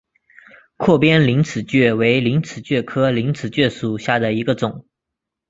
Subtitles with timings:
[0.77, 4.87] 阔边陵齿蕨为陵齿蕨科陵齿蕨属下的一个种。